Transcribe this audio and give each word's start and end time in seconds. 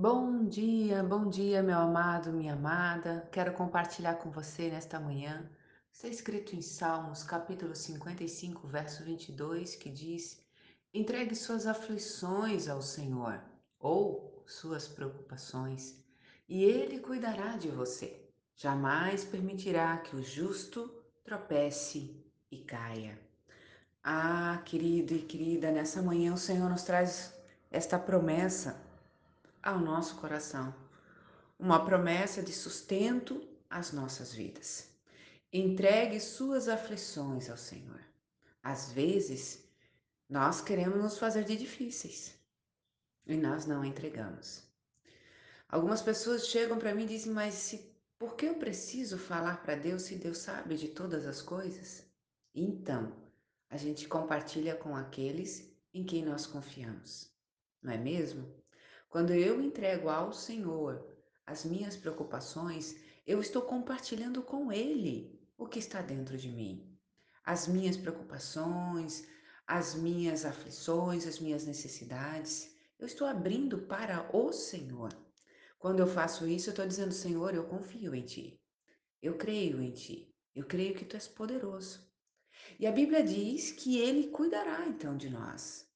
Bom 0.00 0.44
dia, 0.44 1.02
bom 1.02 1.28
dia, 1.28 1.60
meu 1.60 1.76
amado, 1.76 2.30
minha 2.30 2.52
amada. 2.52 3.28
Quero 3.32 3.52
compartilhar 3.52 4.14
com 4.14 4.30
você 4.30 4.70
nesta 4.70 5.00
manhã. 5.00 5.50
Está 5.92 6.06
escrito 6.06 6.54
em 6.54 6.62
Salmos, 6.62 7.24
capítulo 7.24 7.74
55, 7.74 8.68
verso 8.68 9.02
22, 9.02 9.74
que 9.74 9.90
diz: 9.90 10.40
Entregue 10.94 11.34
suas 11.34 11.66
aflições 11.66 12.68
ao 12.68 12.80
Senhor, 12.80 13.42
ou 13.80 14.40
suas 14.46 14.86
preocupações, 14.86 16.00
e 16.48 16.62
Ele 16.62 17.00
cuidará 17.00 17.56
de 17.56 17.66
você. 17.66 18.24
Jamais 18.54 19.24
permitirá 19.24 19.96
que 19.96 20.14
o 20.14 20.22
justo 20.22 20.94
tropece 21.24 22.24
e 22.52 22.58
caia. 22.58 23.18
Ah, 24.04 24.62
querido 24.64 25.12
e 25.12 25.22
querida, 25.22 25.72
nessa 25.72 26.00
manhã 26.00 26.34
o 26.34 26.38
Senhor 26.38 26.70
nos 26.70 26.84
traz 26.84 27.34
esta 27.68 27.98
promessa 27.98 28.86
ao 29.68 29.78
nosso 29.78 30.16
coração. 30.16 30.74
Uma 31.58 31.84
promessa 31.84 32.42
de 32.42 32.54
sustento 32.54 33.46
às 33.68 33.92
nossas 33.92 34.32
vidas. 34.32 34.88
Entregue 35.52 36.18
suas 36.20 36.68
aflições 36.68 37.50
ao 37.50 37.58
Senhor. 37.58 38.00
Às 38.62 38.90
vezes, 38.92 39.62
nós 40.26 40.62
queremos 40.62 40.98
nos 40.98 41.18
fazer 41.18 41.44
de 41.44 41.54
difíceis 41.54 42.34
e 43.26 43.36
nós 43.36 43.66
não 43.66 43.84
entregamos. 43.84 44.62
Algumas 45.68 46.00
pessoas 46.00 46.46
chegam 46.46 46.78
para 46.78 46.94
mim 46.94 47.04
e 47.04 47.08
dizem: 47.08 47.32
Mas 47.32 47.52
se, 47.52 47.94
por 48.18 48.36
que 48.36 48.46
eu 48.46 48.54
preciso 48.54 49.18
falar 49.18 49.62
para 49.62 49.74
Deus 49.74 50.02
se 50.02 50.14
Deus 50.14 50.38
sabe 50.38 50.78
de 50.78 50.88
todas 50.88 51.26
as 51.26 51.42
coisas? 51.42 52.06
Então, 52.54 53.12
a 53.68 53.76
gente 53.76 54.08
compartilha 54.08 54.74
com 54.74 54.96
aqueles 54.96 55.70
em 55.92 56.04
quem 56.04 56.24
nós 56.24 56.46
confiamos, 56.46 57.30
não 57.82 57.92
é 57.92 57.98
mesmo? 57.98 58.58
Quando 59.08 59.32
eu 59.32 59.60
entrego 59.62 60.10
ao 60.10 60.32
Senhor 60.34 61.02
as 61.46 61.64
minhas 61.64 61.96
preocupações, 61.96 62.94
eu 63.26 63.40
estou 63.40 63.62
compartilhando 63.62 64.42
com 64.42 64.70
Ele 64.70 65.40
o 65.56 65.66
que 65.66 65.78
está 65.78 66.02
dentro 66.02 66.36
de 66.36 66.50
mim. 66.50 66.94
As 67.42 67.66
minhas 67.66 67.96
preocupações, 67.96 69.26
as 69.66 69.94
minhas 69.94 70.44
aflições, 70.44 71.26
as 71.26 71.38
minhas 71.38 71.64
necessidades. 71.64 72.76
Eu 72.98 73.06
estou 73.06 73.26
abrindo 73.26 73.78
para 73.78 74.28
o 74.36 74.52
Senhor. 74.52 75.10
Quando 75.78 76.00
eu 76.00 76.06
faço 76.06 76.46
isso, 76.46 76.68
eu 76.68 76.72
estou 76.72 76.86
dizendo: 76.86 77.12
Senhor, 77.12 77.54
eu 77.54 77.64
confio 77.64 78.14
em 78.14 78.26
Ti. 78.26 78.60
Eu 79.22 79.38
creio 79.38 79.80
em 79.80 79.90
Ti. 79.90 80.30
Eu 80.54 80.66
creio 80.66 80.94
que 80.94 81.06
Tu 81.06 81.14
és 81.14 81.26
poderoso. 81.26 82.06
E 82.78 82.86
a 82.86 82.92
Bíblia 82.92 83.22
diz 83.22 83.70
que 83.70 83.98
Ele 83.98 84.28
cuidará 84.28 84.86
então 84.86 85.16
de 85.16 85.30
nós. 85.30 85.87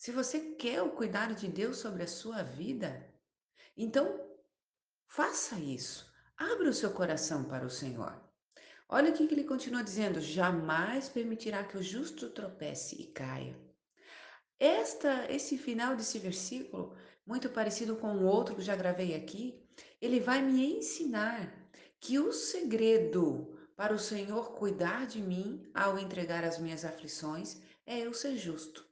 Se 0.00 0.12
você 0.12 0.54
quer 0.54 0.80
o 0.80 0.92
cuidado 0.92 1.34
de 1.34 1.46
Deus 1.46 1.76
sobre 1.76 2.02
a 2.02 2.06
sua 2.06 2.42
vida, 2.42 3.06
então 3.76 4.18
faça 5.06 5.56
isso. 5.56 6.10
Abra 6.38 6.70
o 6.70 6.72
seu 6.72 6.90
coração 6.90 7.44
para 7.44 7.66
o 7.66 7.70
Senhor. 7.70 8.18
Olha 8.88 9.10
o 9.10 9.12
que 9.12 9.24
ele 9.24 9.44
continua 9.44 9.84
dizendo: 9.84 10.18
jamais 10.18 11.10
permitirá 11.10 11.64
que 11.64 11.76
o 11.76 11.82
justo 11.82 12.30
tropece 12.30 12.96
e 12.96 13.08
caia. 13.08 13.54
Esta, 14.58 15.30
esse 15.30 15.58
final 15.58 15.94
desse 15.94 16.18
versículo, 16.18 16.96
muito 17.26 17.50
parecido 17.50 17.94
com 17.94 18.16
o 18.16 18.24
outro 18.24 18.56
que 18.56 18.62
já 18.62 18.74
gravei 18.74 19.14
aqui, 19.14 19.62
ele 20.00 20.18
vai 20.18 20.40
me 20.40 20.78
ensinar 20.78 21.70
que 22.00 22.18
o 22.18 22.32
segredo 22.32 23.54
para 23.76 23.92
o 23.92 23.98
Senhor 23.98 24.52
cuidar 24.54 25.06
de 25.06 25.20
mim 25.20 25.70
ao 25.74 25.98
entregar 25.98 26.42
as 26.42 26.58
minhas 26.58 26.86
aflições 26.86 27.60
é 27.84 27.98
eu 27.98 28.14
ser 28.14 28.38
justo. 28.38 28.89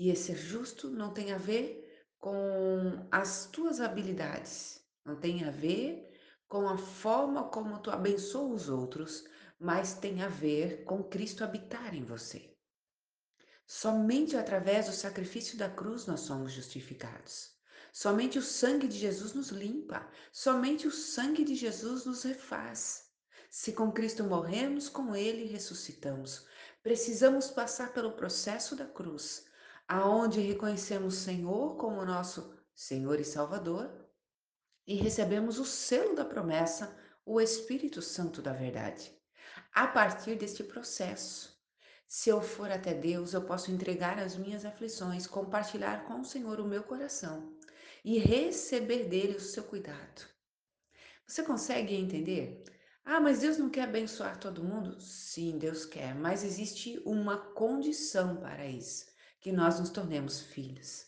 E 0.00 0.08
esse 0.08 0.34
justo 0.34 0.88
não 0.88 1.12
tem 1.12 1.30
a 1.30 1.36
ver 1.36 1.86
com 2.18 3.06
as 3.10 3.44
tuas 3.44 3.82
habilidades, 3.82 4.82
não 5.04 5.14
tem 5.14 5.44
a 5.44 5.50
ver 5.50 6.10
com 6.48 6.66
a 6.66 6.78
forma 6.78 7.50
como 7.50 7.82
tu 7.82 7.90
abençoa 7.90 8.54
os 8.54 8.70
outros, 8.70 9.24
mas 9.58 9.92
tem 9.92 10.22
a 10.22 10.28
ver 10.28 10.84
com 10.84 11.04
Cristo 11.04 11.44
habitar 11.44 11.94
em 11.94 12.02
você. 12.02 12.56
Somente 13.66 14.38
através 14.38 14.86
do 14.86 14.92
sacrifício 14.92 15.58
da 15.58 15.68
cruz 15.68 16.06
nós 16.06 16.20
somos 16.20 16.52
justificados. 16.52 17.50
Somente 17.92 18.38
o 18.38 18.42
sangue 18.42 18.88
de 18.88 18.96
Jesus 18.96 19.34
nos 19.34 19.50
limpa, 19.50 20.10
somente 20.32 20.86
o 20.86 20.90
sangue 20.90 21.44
de 21.44 21.54
Jesus 21.54 22.06
nos 22.06 22.22
refaz. 22.22 23.04
Se 23.50 23.74
com 23.74 23.92
Cristo 23.92 24.24
morremos, 24.24 24.88
com 24.88 25.14
Ele 25.14 25.44
ressuscitamos. 25.44 26.46
Precisamos 26.82 27.50
passar 27.50 27.92
pelo 27.92 28.12
processo 28.12 28.74
da 28.74 28.86
cruz, 28.86 29.44
aonde 29.90 30.40
reconhecemos 30.40 31.16
o 31.16 31.20
Senhor 31.20 31.76
como 31.76 32.04
nosso 32.04 32.56
Senhor 32.72 33.18
e 33.18 33.24
Salvador 33.24 33.90
e 34.86 34.94
recebemos 34.94 35.58
o 35.58 35.64
selo 35.64 36.14
da 36.14 36.24
promessa, 36.24 36.96
o 37.26 37.40
Espírito 37.40 38.00
Santo 38.00 38.40
da 38.40 38.52
verdade. 38.52 39.12
A 39.74 39.88
partir 39.88 40.36
deste 40.36 40.62
processo, 40.62 41.60
se 42.06 42.30
eu 42.30 42.40
for 42.40 42.70
até 42.70 42.94
Deus, 42.94 43.34
eu 43.34 43.42
posso 43.42 43.72
entregar 43.72 44.16
as 44.20 44.36
minhas 44.36 44.64
aflições, 44.64 45.26
compartilhar 45.26 46.04
com 46.04 46.20
o 46.20 46.24
Senhor 46.24 46.60
o 46.60 46.68
meu 46.68 46.84
coração 46.84 47.58
e 48.04 48.16
receber 48.16 49.08
dele 49.08 49.34
o 49.34 49.40
seu 49.40 49.64
cuidado. 49.64 50.22
Você 51.26 51.42
consegue 51.42 51.96
entender? 51.96 52.62
Ah, 53.04 53.20
mas 53.20 53.40
Deus 53.40 53.58
não 53.58 53.68
quer 53.68 53.82
abençoar 53.82 54.38
todo 54.38 54.62
mundo? 54.62 55.00
Sim, 55.00 55.58
Deus 55.58 55.84
quer, 55.84 56.14
mas 56.14 56.44
existe 56.44 57.02
uma 57.04 57.36
condição 57.36 58.36
para 58.36 58.64
isso 58.66 59.09
que 59.40 59.50
nós 59.50 59.80
nos 59.80 59.90
tornemos 59.90 60.40
filhos. 60.40 61.06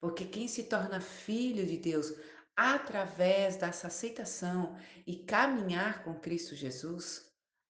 Porque 0.00 0.24
quem 0.24 0.48
se 0.48 0.64
torna 0.64 1.00
filho 1.00 1.66
de 1.66 1.76
Deus 1.76 2.12
através 2.56 3.56
dessa 3.56 3.86
aceitação 3.86 4.76
e 5.06 5.16
caminhar 5.16 6.04
com 6.04 6.14
Cristo 6.14 6.54
Jesus, 6.54 7.26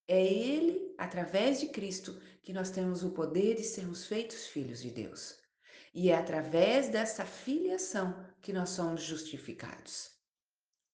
é 0.09 0.23
Ele, 0.25 0.95
através 0.99 1.61
de 1.61 1.69
Cristo, 1.69 2.21
que 2.43 2.53
nós 2.53 2.71
temos 2.71 3.03
o 3.03 3.11
poder 3.11 3.57
de 3.57 3.63
sermos 3.63 4.07
feitos 4.07 4.47
filhos 4.47 4.83
de 4.83 4.91
Deus. 4.91 5.39
E 5.95 6.11
é 6.11 6.17
através 6.17 6.89
dessa 6.89 7.25
filiação 7.25 8.27
que 8.41 8.53
nós 8.53 8.71
somos 8.71 9.03
justificados. 9.03 10.11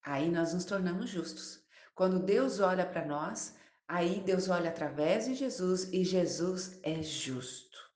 Aí 0.03 0.31
nós 0.31 0.53
nos 0.53 0.65
tornamos 0.65 1.09
justos. 1.09 1.65
Quando 1.95 2.25
Deus 2.25 2.60
olha 2.60 2.84
para 2.84 3.05
nós, 3.05 3.55
aí 3.87 4.21
Deus 4.21 4.49
olha 4.49 4.71
através 4.71 5.27
de 5.27 5.34
Jesus 5.34 5.93
e 5.93 6.05
Jesus 6.05 6.78
é 6.83 7.03
justo. 7.03 7.88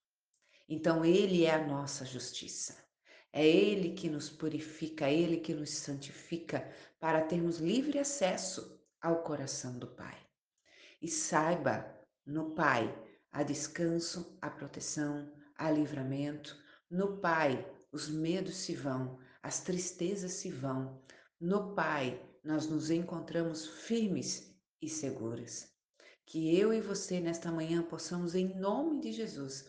Então 0.68 1.04
ele 1.04 1.44
é 1.44 1.54
a 1.54 1.66
nossa 1.66 2.04
justiça. 2.04 2.76
É 3.32 3.46
ele 3.46 3.92
que 3.94 4.10
nos 4.10 4.28
purifica, 4.28 5.06
é 5.06 5.14
ele 5.14 5.38
que 5.38 5.54
nos 5.54 5.70
santifica 5.70 6.70
para 7.00 7.22
termos 7.22 7.58
livre 7.58 7.98
acesso 7.98 8.78
ao 9.00 9.22
coração 9.22 9.78
do 9.78 9.86
Pai. 9.86 10.18
E 11.00 11.08
saiba, 11.08 11.98
no 12.26 12.54
Pai 12.54 12.94
há 13.32 13.42
descanso, 13.42 14.38
há 14.40 14.50
proteção, 14.50 15.32
há 15.56 15.70
livramento. 15.70 16.56
No 16.90 17.18
Pai 17.18 17.66
os 17.90 18.08
medos 18.08 18.56
se 18.56 18.74
vão, 18.74 19.18
as 19.42 19.60
tristezas 19.60 20.32
se 20.32 20.50
vão. 20.50 21.02
No 21.40 21.74
Pai 21.74 22.22
nós 22.44 22.66
nos 22.66 22.90
encontramos 22.90 23.66
firmes 23.66 24.54
e 24.80 24.88
seguras. 24.88 25.72
Que 26.26 26.56
eu 26.56 26.72
e 26.72 26.80
você 26.80 27.20
nesta 27.20 27.50
manhã 27.50 27.82
possamos, 27.82 28.34
em 28.34 28.58
nome 28.58 29.00
de 29.00 29.12
Jesus, 29.12 29.66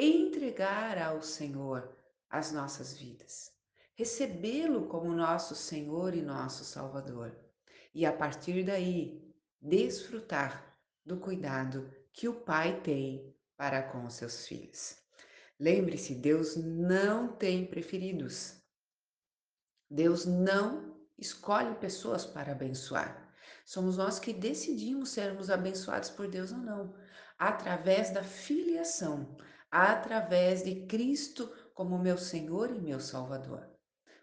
entregar 0.00 0.96
ao 0.96 1.20
Senhor 1.20 1.94
as 2.30 2.52
nossas 2.52 2.96
vidas, 2.96 3.52
recebê-lo 3.94 4.86
como 4.86 5.12
nosso 5.12 5.54
Senhor 5.54 6.14
e 6.14 6.22
nosso 6.22 6.64
Salvador, 6.64 7.36
e 7.94 8.06
a 8.06 8.12
partir 8.12 8.64
daí 8.64 9.22
desfrutar 9.60 10.74
do 11.04 11.18
cuidado 11.18 11.92
que 12.14 12.26
o 12.26 12.34
Pai 12.34 12.80
tem 12.80 13.36
para 13.58 13.82
com 13.82 14.06
os 14.06 14.14
seus 14.14 14.46
filhos. 14.46 14.96
Lembre-se, 15.58 16.14
Deus 16.14 16.56
não 16.56 17.28
tem 17.36 17.66
preferidos. 17.66 18.54
Deus 19.90 20.24
não 20.24 20.96
escolhe 21.18 21.74
pessoas 21.74 22.24
para 22.24 22.52
abençoar. 22.52 23.30
Somos 23.66 23.98
nós 23.98 24.18
que 24.18 24.32
decidimos 24.32 25.10
sermos 25.10 25.50
abençoados 25.50 26.08
por 26.08 26.26
Deus 26.26 26.52
ou 26.52 26.58
não, 26.58 26.94
através 27.38 28.10
da 28.10 28.22
filiação, 28.22 29.36
através 29.70 30.62
de 30.64 30.86
Cristo 30.86 31.50
como 31.74 31.98
meu 31.98 32.18
Senhor 32.18 32.70
e 32.70 32.80
meu 32.80 33.00
Salvador. 33.00 33.68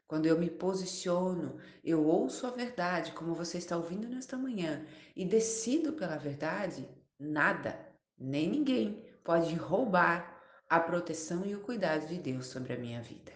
Quando 0.08 0.26
eu 0.26 0.40
me 0.40 0.50
posiciono, 0.50 1.58
eu 1.84 2.06
ouço 2.06 2.48
a 2.48 2.52
verdade, 2.52 3.12
como 3.12 3.36
você 3.36 3.58
está 3.58 3.76
ouvindo 3.76 4.08
nesta 4.08 4.38
manhã, 4.38 4.86
e 5.16 5.26
decido 5.26 5.94
pela 5.94 6.18
verdade, 6.18 6.88
nada, 7.20 7.78
nem 8.18 8.50
ninguém 8.50 9.06
pode 9.24 9.54
roubar 9.56 10.42
a 10.70 10.80
proteção 10.80 11.46
e 11.46 11.56
o 11.56 11.62
cuidado 11.62 12.08
de 12.08 12.18
Deus 12.18 12.48
sobre 12.48 12.74
a 12.74 12.78
minha 12.78 13.02
vida. 13.02 13.34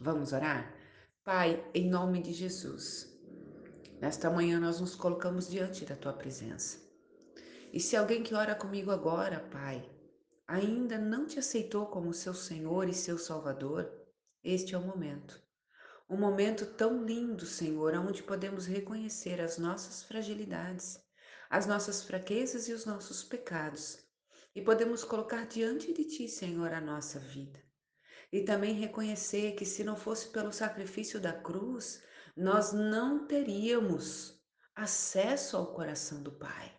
Vamos 0.00 0.32
orar? 0.32 0.74
Pai, 1.24 1.62
em 1.74 1.88
nome 1.88 2.22
de 2.22 2.32
Jesus, 2.32 3.08
nesta 4.00 4.30
manhã 4.30 4.58
nós 4.58 4.80
nos 4.80 4.94
colocamos 4.94 5.48
diante 5.48 5.84
da 5.84 5.94
tua 5.94 6.12
presença. 6.12 6.78
E 7.72 7.78
se 7.78 7.96
alguém 7.96 8.22
que 8.22 8.34
ora 8.34 8.54
comigo 8.54 8.90
agora, 8.90 9.40
Pai, 9.50 9.88
ainda 10.52 10.98
não 10.98 11.26
te 11.26 11.38
aceitou 11.38 11.86
como 11.86 12.12
seu 12.12 12.34
Senhor 12.34 12.86
e 12.86 12.92
seu 12.92 13.16
Salvador, 13.16 13.90
este 14.44 14.74
é 14.74 14.78
o 14.78 14.82
momento. 14.82 15.42
Um 16.10 16.18
momento 16.18 16.66
tão 16.66 17.06
lindo, 17.06 17.46
Senhor, 17.46 17.94
onde 17.94 18.22
podemos 18.22 18.66
reconhecer 18.66 19.40
as 19.40 19.56
nossas 19.56 20.02
fragilidades, 20.02 21.00
as 21.48 21.64
nossas 21.64 22.02
fraquezas 22.02 22.68
e 22.68 22.72
os 22.74 22.84
nossos 22.84 23.24
pecados. 23.24 24.04
E 24.54 24.60
podemos 24.60 25.02
colocar 25.02 25.46
diante 25.46 25.90
de 25.90 26.04
Ti, 26.04 26.28
Senhor, 26.28 26.70
a 26.74 26.82
nossa 26.82 27.18
vida. 27.18 27.58
E 28.30 28.42
também 28.42 28.74
reconhecer 28.74 29.52
que 29.52 29.64
se 29.64 29.82
não 29.82 29.96
fosse 29.96 30.28
pelo 30.28 30.52
sacrifício 30.52 31.18
da 31.18 31.32
cruz, 31.32 32.02
nós 32.36 32.74
não 32.74 33.26
teríamos 33.26 34.38
acesso 34.76 35.56
ao 35.56 35.72
coração 35.72 36.22
do 36.22 36.32
Pai. 36.32 36.70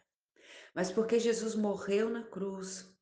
Mas 0.75 0.91
porque 0.91 1.19
Jesus 1.19 1.55
morreu 1.55 2.07
na 2.07 2.21
cruz, 2.21 2.92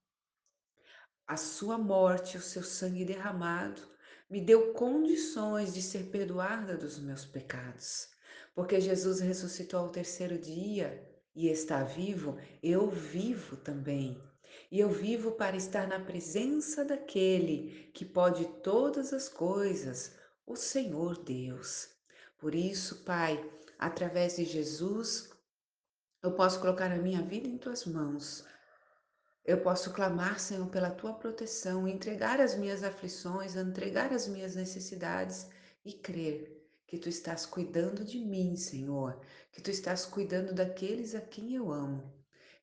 a 1.27 1.37
sua 1.37 1.77
morte, 1.77 2.37
o 2.37 2.41
seu 2.41 2.63
sangue 2.63 3.05
derramado, 3.05 3.81
me 4.29 4.39
deu 4.39 4.73
condições 4.73 5.73
de 5.73 5.81
ser 5.81 6.05
perdoada 6.05 6.77
dos 6.77 6.97
meus 6.99 7.25
pecados. 7.25 8.09
Porque 8.55 8.79
Jesus 8.79 9.19
ressuscitou 9.19 9.81
ao 9.81 9.89
terceiro 9.89 10.37
dia 10.37 11.05
e 11.35 11.47
está 11.47 11.83
vivo, 11.83 12.37
eu 12.61 12.89
vivo 12.89 13.57
também. 13.57 14.21
E 14.71 14.79
eu 14.79 14.89
vivo 14.89 15.31
para 15.31 15.55
estar 15.55 15.87
na 15.87 15.99
presença 15.99 16.83
daquele 16.83 17.91
que 17.93 18.05
pode 18.05 18.45
todas 18.61 19.13
as 19.13 19.29
coisas, 19.29 20.15
o 20.45 20.55
Senhor 20.55 21.23
Deus. 21.23 21.89
Por 22.37 22.55
isso, 22.55 23.03
Pai, 23.03 23.43
através 23.77 24.35
de 24.35 24.45
Jesus, 24.45 25.29
eu 26.23 26.33
posso 26.33 26.59
colocar 26.59 26.91
a 26.91 26.97
minha 26.97 27.21
vida 27.21 27.47
em 27.47 27.57
tuas 27.57 27.85
mãos 27.85 28.45
eu 29.43 29.59
posso 29.61 29.91
clamar, 29.91 30.39
Senhor, 30.39 30.67
pela 30.69 30.91
tua 30.91 31.13
proteção, 31.13 31.87
entregar 31.87 32.39
as 32.39 32.55
minhas 32.55 32.83
aflições, 32.83 33.55
entregar 33.55 34.13
as 34.13 34.27
minhas 34.27 34.55
necessidades 34.55 35.49
e 35.83 35.93
crer 35.93 36.61
que 36.85 36.97
tu 36.97 37.09
estás 37.09 37.45
cuidando 37.45 38.03
de 38.03 38.19
mim, 38.19 38.55
Senhor, 38.55 39.19
que 39.51 39.61
tu 39.61 39.71
estás 39.71 40.05
cuidando 40.05 40.53
daqueles 40.53 41.15
a 41.15 41.21
quem 41.21 41.55
eu 41.55 41.71
amo. 41.71 42.13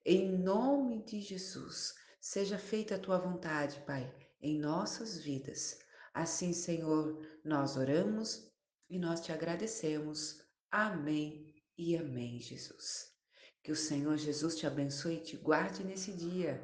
Em 0.05 0.31
nome 0.39 1.03
de 1.03 1.21
Jesus, 1.21 1.95
seja 2.21 2.59
feita 2.59 2.95
a 2.95 2.99
tua 2.99 3.19
vontade, 3.19 3.83
Pai, 3.87 4.15
em 4.41 4.59
nossas 4.59 5.19
vidas. 5.19 5.79
Assim, 6.15 6.53
Senhor, 6.53 7.27
nós 7.45 7.77
oramos 7.77 8.53
e 8.89 8.99
nós 8.99 9.21
te 9.21 9.33
agradecemos. 9.33 10.43
Amém 10.71 11.55
e 11.77 11.97
amém, 11.97 12.39
Jesus. 12.39 13.18
Que 13.69 13.73
o 13.73 13.77
Senhor 13.77 14.17
Jesus 14.17 14.57
te 14.57 14.67
abençoe 14.67 15.17
e 15.17 15.21
te 15.21 15.37
guarde 15.37 15.85
nesse 15.85 16.11
dia. 16.11 16.59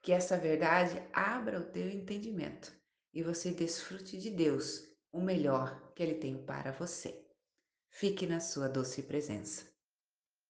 Que 0.00 0.10
essa 0.10 0.38
verdade 0.38 1.06
abra 1.12 1.60
o 1.60 1.64
teu 1.64 1.86
entendimento 1.86 2.72
e 3.12 3.22
você 3.22 3.50
desfrute 3.50 4.16
de 4.16 4.30
Deus, 4.30 4.88
o 5.12 5.20
melhor 5.20 5.92
que 5.94 6.02
Ele 6.02 6.14
tem 6.14 6.42
para 6.46 6.72
você. 6.72 7.22
Fique 7.90 8.26
na 8.26 8.40
sua 8.40 8.70
doce 8.70 9.02
presença. 9.02 9.66